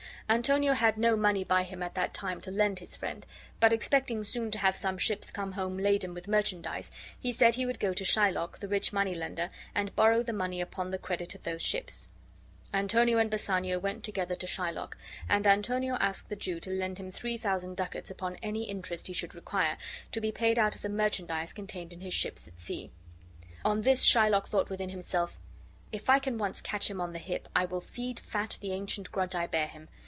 [0.29, 3.27] Antonio had no money by him at that time to lend his friend;
[3.59, 4.77] but expecting soon to have.
[4.77, 6.89] some ships come home laden with merchandise,
[7.19, 10.89] he said he would go to Shylock, the rich moneylender, and borrow the money upon
[10.89, 12.07] the credit of those ships.
[12.73, 17.11] Antonio and Bassanio went together to Shylock, and Antonio asked the Jew to lend him
[17.11, 19.75] three thousand ducats upon any interest he should require,
[20.13, 22.89] to be paid out of the merchandise contained in his ships at sea.
[23.65, 25.37] On this, Shylock thought within himself:
[25.91, 29.11] "If I can once catch him on the hip, I will feed fat the ancient
[29.11, 29.89] grudge I bear him.